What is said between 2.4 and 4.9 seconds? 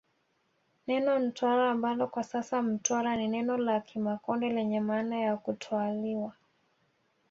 Mtwara ni neno la Kimakonde lenye